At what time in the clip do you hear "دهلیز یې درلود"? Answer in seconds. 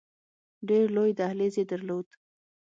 1.19-2.07